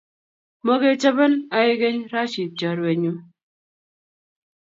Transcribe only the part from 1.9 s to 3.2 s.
Rashid chorwenyu.